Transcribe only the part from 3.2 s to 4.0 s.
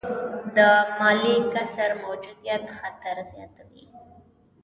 زیاتوي.